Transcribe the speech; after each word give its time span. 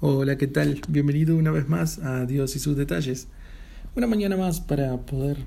Hola, 0.00 0.38
¿qué 0.38 0.46
tal? 0.46 0.80
Bienvenido 0.88 1.36
una 1.36 1.50
vez 1.50 1.68
más 1.68 1.98
a 1.98 2.24
Dios 2.24 2.54
y 2.54 2.60
sus 2.60 2.76
detalles. 2.76 3.26
Una 3.96 4.06
mañana 4.06 4.36
más 4.36 4.60
para 4.60 4.96
poder 4.98 5.38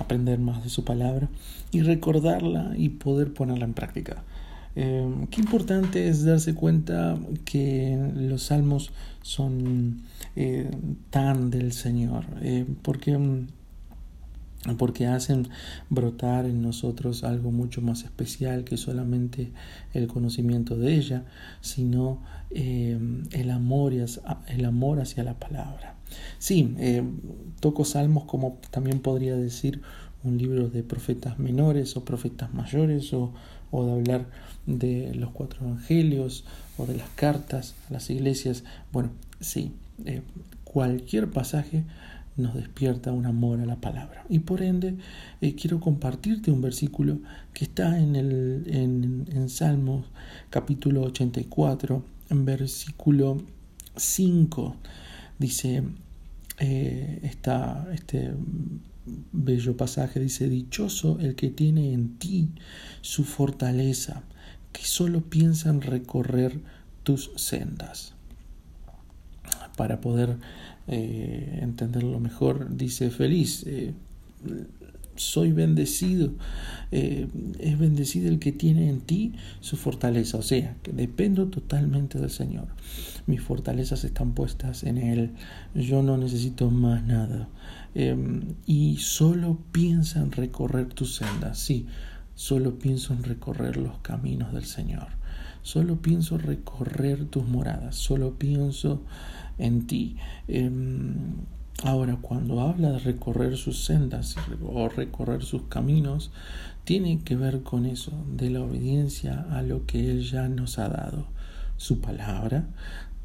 aprender 0.00 0.40
más 0.40 0.64
de 0.64 0.68
su 0.68 0.84
palabra 0.84 1.28
y 1.70 1.82
recordarla 1.82 2.72
y 2.76 2.88
poder 2.88 3.32
ponerla 3.32 3.66
en 3.66 3.74
práctica. 3.74 4.24
Eh, 4.74 5.08
qué 5.30 5.40
importante 5.40 6.08
es 6.08 6.24
darse 6.24 6.56
cuenta 6.56 7.20
que 7.44 8.10
los 8.16 8.42
salmos 8.42 8.90
son 9.22 10.02
eh, 10.34 10.68
tan 11.10 11.50
del 11.50 11.70
Señor, 11.70 12.24
eh, 12.42 12.66
porque 12.82 13.16
mm, 13.16 13.46
porque 14.76 15.06
hacen 15.06 15.48
brotar 15.88 16.44
en 16.44 16.60
nosotros 16.60 17.24
algo 17.24 17.50
mucho 17.50 17.80
más 17.80 18.04
especial 18.04 18.64
que 18.64 18.76
solamente 18.76 19.52
el 19.94 20.06
conocimiento 20.06 20.76
de 20.76 20.96
ella, 20.96 21.24
sino 21.60 22.22
eh, 22.50 22.98
el, 23.32 23.50
amor 23.50 23.92
el 23.92 24.64
amor 24.64 25.00
hacia 25.00 25.24
la 25.24 25.38
palabra. 25.38 25.94
Sí, 26.38 26.74
eh, 26.78 27.02
toco 27.60 27.84
salmos 27.84 28.24
como 28.24 28.58
también 28.70 29.00
podría 29.00 29.36
decir 29.36 29.80
un 30.24 30.36
libro 30.36 30.68
de 30.68 30.82
profetas 30.82 31.38
menores 31.38 31.96
o 31.96 32.04
profetas 32.04 32.52
mayores 32.52 33.12
o, 33.14 33.32
o 33.70 33.86
de 33.86 33.92
hablar 33.92 34.26
de 34.66 35.14
los 35.14 35.30
cuatro 35.30 35.66
evangelios 35.66 36.44
o 36.76 36.86
de 36.86 36.96
las 36.96 37.08
cartas 37.10 37.74
a 37.88 37.94
las 37.94 38.10
iglesias. 38.10 38.64
Bueno, 38.92 39.10
sí, 39.40 39.72
eh, 40.04 40.22
cualquier 40.64 41.30
pasaje 41.30 41.84
nos 42.40 42.54
despierta 42.54 43.12
un 43.12 43.26
amor 43.26 43.60
a 43.60 43.66
la 43.66 43.80
palabra. 43.80 44.24
Y 44.28 44.40
por 44.40 44.62
ende, 44.62 44.96
eh, 45.40 45.54
quiero 45.54 45.80
compartirte 45.80 46.50
un 46.50 46.60
versículo 46.60 47.18
que 47.52 47.64
está 47.64 47.98
en, 47.98 48.16
el, 48.16 48.64
en, 48.66 49.48
Salmos 49.48 50.06
capítulo 50.50 51.02
84, 51.02 52.04
en 52.30 52.44
versículo 52.44 53.42
5. 53.96 54.76
Dice, 55.38 55.82
eh, 56.58 57.20
este 57.22 58.34
bello 59.32 59.76
pasaje, 59.76 60.20
dice, 60.20 60.48
dichoso 60.48 61.18
el 61.20 61.34
que 61.34 61.50
tiene 61.50 61.92
en 61.92 62.18
ti 62.18 62.50
su 63.00 63.24
fortaleza, 63.24 64.22
que 64.72 64.84
solo 64.84 65.22
piensa 65.22 65.70
en 65.70 65.80
recorrer 65.80 66.60
tus 67.02 67.30
sendas. 67.36 68.14
Para 69.80 70.02
poder 70.02 70.36
eh, 70.88 71.60
entenderlo 71.62 72.20
mejor, 72.20 72.76
dice 72.76 73.08
feliz, 73.08 73.64
eh, 73.66 73.94
soy 75.16 75.52
bendecido, 75.52 76.32
eh, 76.92 77.26
es 77.58 77.78
bendecido 77.78 78.28
el 78.28 78.38
que 78.40 78.52
tiene 78.52 78.90
en 78.90 79.00
ti 79.00 79.32
su 79.60 79.78
fortaleza, 79.78 80.36
o 80.36 80.42
sea, 80.42 80.76
que 80.82 80.92
dependo 80.92 81.46
totalmente 81.46 82.18
del 82.18 82.28
Señor. 82.28 82.66
Mis 83.24 83.40
fortalezas 83.40 84.04
están 84.04 84.34
puestas 84.34 84.84
en 84.84 84.98
Él, 84.98 85.30
yo 85.74 86.02
no 86.02 86.18
necesito 86.18 86.70
más 86.70 87.02
nada. 87.02 87.48
y 88.66 88.98
solo 88.98 89.56
piensa 89.72 90.20
en 90.20 90.30
recorrer 90.32 90.92
tus 90.92 91.14
sendas, 91.16 91.58
sí, 91.58 91.86
solo 92.34 92.78
pienso 92.78 93.12
en 93.12 93.22
recorrer 93.22 93.76
los 93.76 93.98
caminos 93.98 94.52
del 94.52 94.64
Señor, 94.64 95.08
solo 95.62 96.00
pienso 96.00 96.38
recorrer 96.38 97.26
tus 97.26 97.46
moradas, 97.46 97.96
solo 97.96 98.38
pienso 98.38 99.02
en 99.58 99.86
ti. 99.86 100.16
Em, 100.48 101.34
ahora, 101.84 102.16
cuando 102.20 102.60
habla 102.60 102.92
de 102.92 102.98
recorrer 102.98 103.56
sus 103.56 103.84
sendas 103.84 104.36
o 104.62 104.88
recorrer 104.88 105.42
sus 105.42 105.62
caminos, 105.64 106.30
tiene 106.84 107.20
que 107.22 107.36
ver 107.36 107.62
con 107.62 107.86
eso, 107.86 108.12
de 108.36 108.50
la 108.50 108.62
obediencia 108.62 109.46
a 109.50 109.62
lo 109.62 109.86
que 109.86 110.10
Él 110.10 110.22
ya 110.22 110.48
nos 110.48 110.78
ha 110.78 110.88
dado, 110.88 111.26
su 111.76 112.00
palabra, 112.00 112.66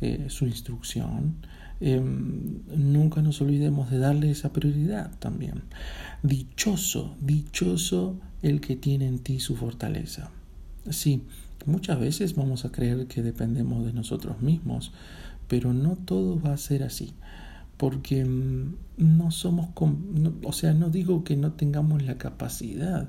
eh, 0.00 0.26
su 0.28 0.46
instrucción. 0.46 1.36
Em, 1.80 2.60
nunca 2.74 3.20
nos 3.20 3.40
olvidemos 3.40 3.90
de 3.90 3.98
darle 3.98 4.30
esa 4.30 4.52
prioridad 4.52 5.10
también. 5.18 5.62
Dichoso, 6.22 7.14
dichoso 7.20 8.18
el 8.42 8.60
que 8.60 8.76
tiene 8.76 9.06
en 9.06 9.18
ti 9.18 9.40
su 9.40 9.56
fortaleza. 9.56 10.30
Sí, 10.90 11.22
muchas 11.66 11.98
veces 11.98 12.34
vamos 12.34 12.64
a 12.64 12.72
creer 12.72 13.06
que 13.06 13.22
dependemos 13.22 13.84
de 13.84 13.92
nosotros 13.92 14.40
mismos, 14.40 14.92
pero 15.48 15.72
no 15.72 15.96
todo 15.96 16.40
va 16.40 16.52
a 16.52 16.58
ser 16.58 16.82
así, 16.82 17.12
porque 17.76 18.24
mm, 18.24 18.74
no 18.98 19.30
somos, 19.30 19.68
o 20.44 20.52
sea, 20.52 20.72
no 20.72 20.90
digo 20.90 21.24
que 21.24 21.36
no 21.36 21.52
tengamos 21.52 22.02
la 22.02 22.18
capacidad, 22.18 23.08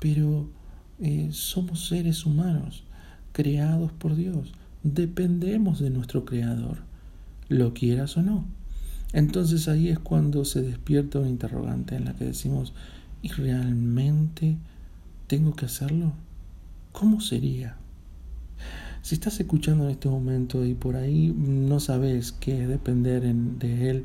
pero 0.00 0.48
eh, 1.00 1.28
somos 1.32 1.88
seres 1.88 2.26
humanos, 2.26 2.84
creados 3.32 3.92
por 3.92 4.16
Dios, 4.16 4.52
dependemos 4.82 5.80
de 5.80 5.90
nuestro 5.90 6.24
Creador, 6.24 6.78
lo 7.48 7.74
quieras 7.74 8.16
o 8.16 8.22
no. 8.22 8.44
Entonces 9.12 9.68
ahí 9.68 9.88
es 9.88 9.98
cuando 9.98 10.44
se 10.44 10.62
despierta 10.62 11.18
una 11.18 11.28
interrogante 11.28 11.96
en 11.96 12.04
la 12.04 12.14
que 12.14 12.24
decimos, 12.24 12.72
¿y 13.22 13.28
realmente 13.28 14.56
tengo 15.26 15.54
que 15.54 15.66
hacerlo? 15.66 16.12
¿Cómo 16.92 17.20
sería? 17.20 17.76
Si 19.02 19.14
estás 19.14 19.38
escuchando 19.38 19.84
en 19.84 19.90
este 19.90 20.08
momento 20.08 20.64
y 20.64 20.74
por 20.74 20.96
ahí 20.96 21.32
no 21.36 21.78
sabes 21.78 22.32
qué 22.32 22.62
es 22.62 22.68
depender 22.68 23.22
de 23.22 23.90
Él 23.90 24.04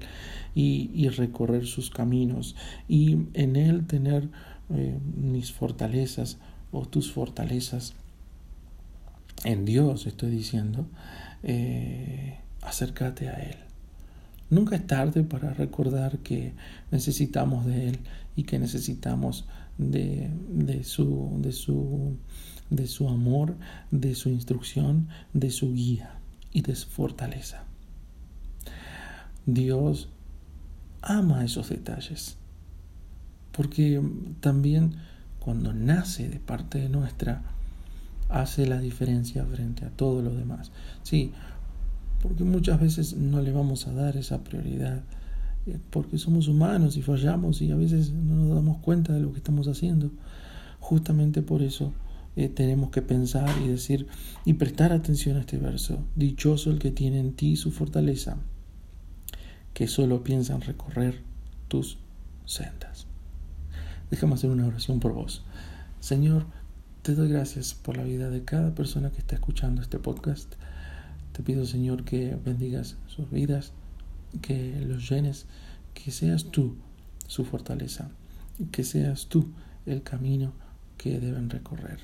y, 0.54 1.10
recorrer 1.10 1.66
sus 1.66 1.90
caminos 1.90 2.56
y 2.88 3.18
en 3.34 3.56
Él 3.56 3.88
tener 3.88 4.30
eh, 4.70 5.00
mis 5.16 5.52
fortalezas 5.52 6.38
o 6.72 6.86
tus 6.86 7.12
fortalezas, 7.12 7.96
en 9.44 9.66
Dios 9.66 10.08
estoy 10.08 10.32
diciendo, 10.32 10.88
eh, 11.44 12.40
acércate 12.62 13.30
a 13.30 13.34
Él. 13.34 13.58
Nunca 14.50 14.76
es 14.76 14.86
tarde 14.86 15.24
para 15.24 15.54
recordar 15.54 16.20
que 16.20 16.54
necesitamos 16.92 17.66
de 17.66 17.90
Él 17.90 18.00
y 18.36 18.44
que 18.44 18.60
necesitamos 18.60 19.46
de, 19.78 20.30
de, 20.50 20.84
su, 20.84 21.38
de, 21.40 21.52
su, 21.54 22.18
de 22.70 22.88
su 22.88 23.08
amor, 23.08 23.56
de 23.92 24.14
su 24.14 24.30
instrucción, 24.30 25.08
de 25.34 25.50
su 25.50 25.74
guía 25.74 26.20
y 26.52 26.62
de 26.62 26.76
su 26.76 26.90
fortaleza. 26.90 27.64
Dios 29.46 30.10
ama 31.02 31.44
esos 31.44 31.70
detalles, 31.70 32.38
porque 33.52 34.02
también 34.40 34.96
cuando 35.40 35.74
nace 35.74 36.30
de 36.30 36.40
parte 36.40 36.78
de 36.80 36.90
nuestra, 36.90 37.44
hace 38.32 38.66
la 38.66 38.80
diferencia 38.80 39.46
frente 39.46 39.86
a 39.86 39.90
todo 39.90 40.22
lo 40.22 40.34
demás. 40.34 40.72
Sí, 41.04 41.32
porque 42.22 42.44
muchas 42.44 42.80
veces 42.80 43.16
no 43.16 43.42
le 43.42 43.52
vamos 43.52 43.88
a 43.88 43.94
dar 43.94 44.18
esa 44.18 44.44
prioridad, 44.44 45.04
eh, 45.66 45.78
porque 45.90 46.18
somos 46.18 46.48
humanos 46.48 46.98
y 46.98 47.02
fallamos 47.02 47.62
y 47.62 47.72
a 47.72 47.76
veces 47.76 48.12
no 48.12 48.36
nos 48.36 48.56
damos 48.56 48.78
cuenta 48.80 49.14
de 49.14 49.22
lo 49.22 49.32
que 49.32 49.38
estamos 49.38 49.68
haciendo. 49.68 50.12
Justamente 50.80 51.42
por 51.42 51.62
eso 51.62 51.94
eh, 52.36 52.48
tenemos 52.48 52.92
que 52.92 53.02
pensar 53.02 53.50
y 53.64 53.68
decir 53.68 54.08
y 54.46 54.54
prestar 54.54 54.94
atención 54.94 55.38
a 55.38 55.42
este 55.42 55.58
verso. 55.58 56.00
Dichoso 56.16 56.72
el 56.72 56.80
que 56.80 56.92
tiene 56.92 57.20
en 57.20 57.34
ti 57.34 57.56
su 57.56 57.72
fortaleza, 57.72 58.38
que 59.74 59.88
solo 59.88 60.24
piensa 60.24 60.56
en 60.56 60.62
recorrer 60.62 61.22
tus 61.68 61.98
sendas. 62.46 63.08
Déjame 64.10 64.36
hacer 64.36 64.50
una 64.50 64.68
oración 64.68 65.00
por 65.00 65.14
vos. 65.14 65.44
Señor, 66.00 66.46
te 67.02 67.16
doy 67.16 67.30
gracias 67.30 67.74
por 67.74 67.98
la 67.98 68.04
vida 68.04 68.30
de 68.30 68.44
cada 68.44 68.76
persona 68.76 69.10
que 69.10 69.18
está 69.18 69.34
escuchando 69.34 69.82
este 69.82 69.98
podcast. 69.98 70.54
Te 71.32 71.42
pido, 71.42 71.66
Señor, 71.66 72.04
que 72.04 72.36
bendigas 72.46 72.96
sus 73.08 73.28
vidas, 73.32 73.72
que 74.44 74.80
los 74.86 75.10
llenes, 75.10 75.48
que 75.96 76.12
seas 76.12 76.52
tú 76.52 76.76
su 77.26 77.44
fortaleza, 77.44 78.12
que 78.72 78.84
seas 78.84 79.26
tú 79.26 79.52
el 79.88 80.04
camino 80.04 80.54
que 80.98 81.20
deben 81.20 81.50
recorrer. 81.50 82.02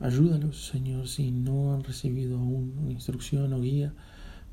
Ayúdalos, 0.00 0.66
Señor, 0.66 1.06
si 1.06 1.30
no 1.30 1.72
han 1.72 1.84
recibido 1.84 2.36
aún 2.36 2.88
instrucción 2.90 3.52
o 3.52 3.60
guía 3.60 3.92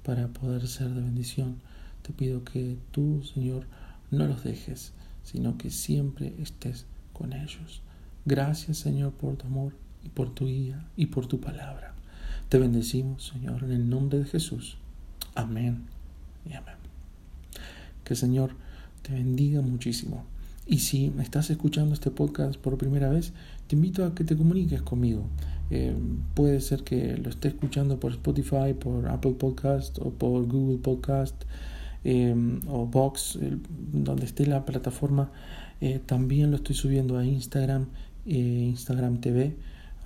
para 0.03 0.27
poder 0.27 0.67
ser 0.67 0.89
de 0.89 1.01
bendición. 1.01 1.55
Te 2.03 2.13
pido 2.13 2.43
que 2.43 2.77
tú, 2.91 3.23
Señor, 3.23 3.65
no 4.11 4.27
los 4.27 4.43
dejes, 4.43 4.93
sino 5.23 5.57
que 5.57 5.71
siempre 5.71 6.35
estés 6.37 6.85
con 7.13 7.33
ellos. 7.33 7.81
Gracias, 8.25 8.77
Señor, 8.77 9.13
por 9.13 9.37
tu 9.37 9.47
amor 9.47 9.86
por 10.07 10.33
tu 10.33 10.45
guía 10.47 10.85
y 10.95 11.07
por 11.07 11.27
tu 11.27 11.39
palabra. 11.39 11.93
Te 12.49 12.57
bendecimos, 12.57 13.27
Señor, 13.27 13.63
en 13.63 13.71
el 13.71 13.89
nombre 13.89 14.19
de 14.19 14.25
Jesús. 14.25 14.77
Amén 15.35 15.83
y 16.49 16.53
amén. 16.53 16.75
Que 18.03 18.13
el 18.13 18.17
Señor 18.17 18.51
te 19.01 19.13
bendiga 19.13 19.61
muchísimo. 19.61 20.25
Y 20.65 20.79
si 20.79 21.13
estás 21.21 21.49
escuchando 21.49 21.93
este 21.93 22.11
podcast 22.11 22.59
por 22.59 22.77
primera 22.77 23.09
vez, 23.09 23.31
te 23.67 23.75
invito 23.75 24.05
a 24.05 24.13
que 24.13 24.23
te 24.23 24.35
comuniques 24.35 24.81
conmigo. 24.81 25.23
Eh, 25.69 25.95
puede 26.33 26.61
ser 26.61 26.83
que 26.83 27.17
lo 27.17 27.29
esté 27.29 27.49
escuchando 27.49 27.99
por 27.99 28.11
Spotify, 28.11 28.73
por 28.77 29.07
Apple 29.07 29.33
Podcast 29.33 29.99
o 29.99 30.11
por 30.11 30.45
Google 30.47 30.77
Podcast 30.77 31.35
eh, 32.03 32.33
o 32.67 32.85
Box, 32.85 33.39
donde 33.93 34.25
esté 34.25 34.45
la 34.45 34.65
plataforma. 34.65 35.31
Eh, 35.79 35.99
también 36.05 36.51
lo 36.51 36.57
estoy 36.57 36.75
subiendo 36.75 37.17
a 37.17 37.25
Instagram, 37.25 37.87
Instagram 38.25 39.19
TV. 39.19 39.55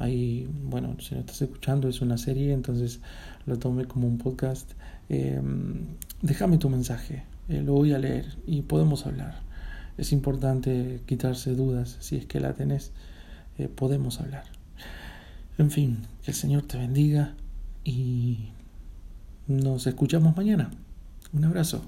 Ahí, 0.02 0.50
bueno, 0.64 0.96
si 1.00 1.14
lo 1.14 1.22
estás 1.22 1.44
escuchando 1.44 1.88
es 1.88 2.02
una 2.02 2.18
serie, 2.18 2.54
entonces 2.54 3.02
lo 3.46 3.60
tomé 3.60 3.86
como 3.86 4.08
un 4.08 4.18
podcast. 4.18 4.72
Em, 5.10 5.86
déjame 6.24 6.58
tu 6.58 6.70
mensaje, 6.70 7.24
eh, 7.50 7.62
lo 7.62 7.74
voy 7.74 7.94
a 7.94 8.00
leer 8.00 8.26
y 8.48 8.64
podemos 8.64 9.06
hablar. 9.06 9.42
Es 10.00 10.12
importante 10.12 11.02
quitarse 11.06 11.54
dudas, 11.54 11.98
si 12.00 12.16
es 12.16 12.26
que 12.26 12.40
la 12.40 12.54
tenés, 12.54 12.94
eh, 13.60 13.68
podemos 13.68 14.20
hablar. 14.20 14.46
En 15.60 15.70
fin, 15.70 16.08
que 16.24 16.32
el 16.32 16.38
Señor 16.38 16.64
te 16.64 16.80
bendiga 16.80 17.36
y 17.84 18.50
nos 19.48 19.86
escuchamos 19.86 20.36
mañana. 20.36 20.72
Un 21.32 21.46
abrazo. 21.46 21.86